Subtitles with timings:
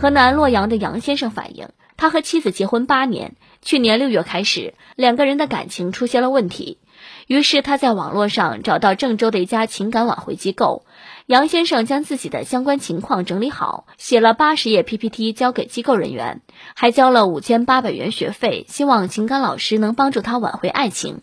[0.00, 1.68] 河南洛阳的杨先生反映，
[1.98, 6.78] 他和妻子结婚八年，去年六月开始，两个人的感情出现了问题。
[7.26, 10.86] 于是他在网络上找到郑州的一家情感挽回机构，
[11.26, 16.40] 杨先生将自己的相关情况整理好，写了八十页 PPT 交给机构人员，
[16.74, 21.20] 还交了五千八百元学费，希望情感老师能帮助他挽回爱情。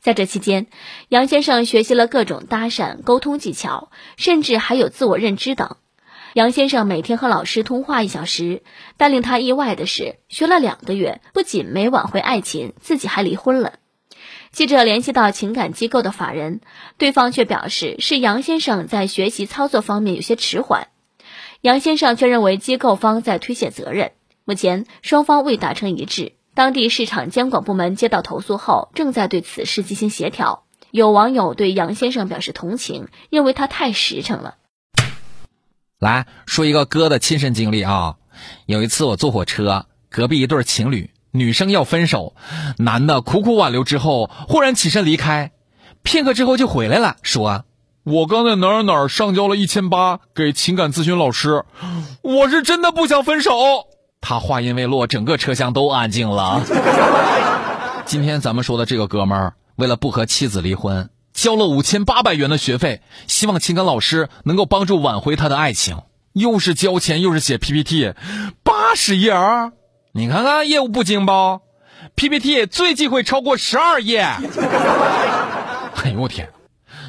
[0.00, 0.66] 在这期间，
[1.08, 5.78] 杨先生学习了各种搭讪、沟通技巧，甚至还有自我认知等。
[6.38, 8.62] 杨先生每天和老师通话一小时，
[8.96, 13.80] 但令他意外的是，学了两个月，不仅没挽回爱情，自己还离婚了。
[14.52, 16.60] 记者联系到情感机构的法人，
[16.96, 20.86] 对方却表示是杨先生在学习操作方面有些迟缓。
[21.60, 24.12] 杨先生却认为机构方在推卸责任。
[24.44, 30.66] 目前双方未达成一致，当地市场监管部门接到投诉后，正在对此事进行协调。
[30.92, 34.54] 有网友对杨先生表示同情，认为他太实诚了。
[35.98, 38.14] 来说一个哥的亲身经历啊，
[38.66, 41.10] 有一次我坐火车，隔壁一对情侣。
[41.30, 42.34] 女生要分手，
[42.78, 45.52] 男的苦苦挽留之后，忽然起身离开，
[46.02, 47.64] 片刻之后就回来了，说
[48.02, 51.64] ：“我刚在哪儿哪儿上交了一千八给情感咨询老师，
[52.22, 53.52] 我是真的不想分手。”
[54.22, 56.62] 他话音未落，整个车厢都安静了。
[58.06, 68.12] 今天咱们说的这个哥们儿，为了不和妻子离婚，交了五千八百元的学费，希望情感老师能够帮助挽回他的爱情，又是交钱又是写 PPT，
[68.64, 69.70] 八十页儿。
[70.10, 71.60] 你看看业务不精不
[72.16, 74.18] ？PPT 最忌讳超过十二页。
[76.02, 76.50] 哎呦我天，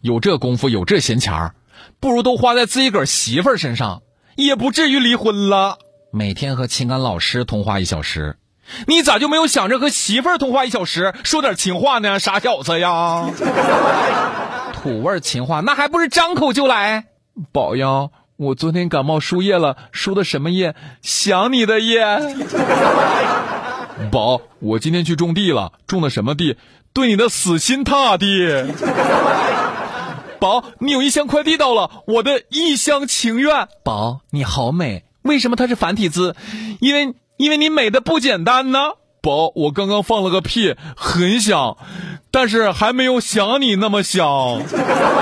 [0.00, 1.54] 有这功夫有这闲钱儿，
[2.00, 4.00] 不如都花在自己个儿媳妇身上，
[4.36, 5.76] 也不至于离婚了。
[6.10, 8.38] 每天和情感老师通话一小时，
[8.86, 12.18] 你咋就没有想着和媳妇儿通话一小时，说点情话呢？
[12.18, 13.26] 傻小子呀！
[14.74, 17.06] 土味情话那还不是张口就来？
[17.52, 18.10] 宝呀。
[18.36, 20.74] 我昨天感冒输液了，输的什么液？
[21.02, 22.04] 想你的液。
[24.10, 26.56] 宝，我今天去种地了，种的什么地？
[26.92, 28.66] 对你的死心塌地。
[30.40, 33.68] 宝，你有一箱快递到了，我的一厢情愿。
[33.84, 36.34] 宝，你好美，为什么它是繁体字？
[36.80, 38.78] 因为因为你美的不简单呢。
[39.20, 41.78] 宝，我刚刚放了个屁，很响，
[42.30, 44.24] 但是还没有想你那么响。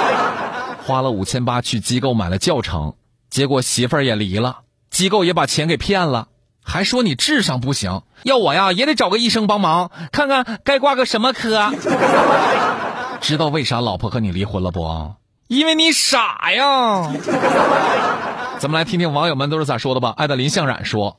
[0.84, 2.94] 花了五千八去机构买了教程，
[3.30, 4.58] 结果媳妇儿也离了，
[4.90, 6.28] 机构也把钱给骗了，
[6.62, 11.72] 还说你智商不行，要我呀也得找个医生帮忙，看看该挂个什么科。
[13.22, 15.14] 知道为啥老婆和你离婚了不？
[15.46, 17.12] 因为你傻呀。
[18.58, 20.12] 咱们来听听网友们都是咋说的吧。
[20.16, 21.18] 爱的林向冉说：“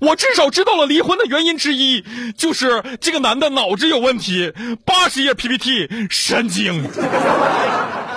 [0.00, 2.04] 我至少知道了离婚的原因之一，
[2.36, 4.52] 就是这个男的脑子有问题，
[4.84, 6.88] 八十页 PPT，神经。”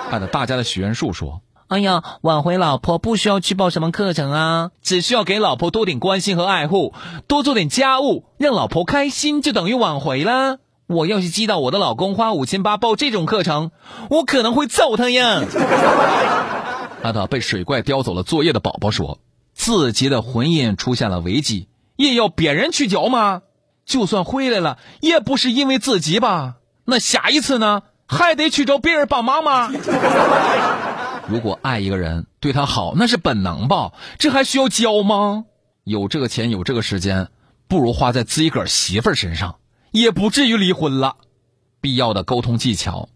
[0.10, 6.94] 看着大家的许愿树说：“哎呀，挽回老婆不需要去报什么课程啊，只需要给老婆多点关心和爱护，
[7.28, 10.60] 多做点家务，让老婆开心，就等于挽回啦。
[10.88, 13.72] 我要是知道我的老公花五千八报这种课程，
[14.10, 15.42] 我可能会揍他呀。”
[17.04, 19.20] 爱的被水怪叼走了作业的宝宝说
[19.68, 21.68] ：“自己的婚姻出现了危机，
[21.98, 23.42] 也要别人去教吗？
[23.86, 26.56] 就算回来了，也不是因为自己吧？
[26.86, 29.70] 那下一次呢？”还得去找别人帮忙吗？
[31.28, 33.92] 如果爱一个人，对他好，那是本能吧？
[34.18, 35.44] 这还需要教吗？
[35.84, 37.28] 有这个钱，有这个时间，
[37.68, 39.58] 不如花在自己个儿媳妇身上，
[39.92, 41.18] 也不至于离婚了。
[41.82, 43.10] 必要的沟通技巧，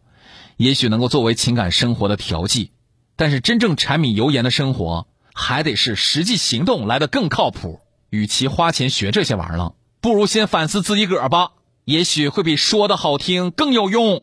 [0.58, 2.72] 也许能够作为情感生活的调剂，
[3.16, 7.82] 但是真正柴米油盐的生活，还得是实际行动来的更靠谱。
[8.10, 11.52] 与其花钱学这些玩意儿，不如先反思自己个儿吧，
[11.86, 14.22] 也许会比说的好听更有用。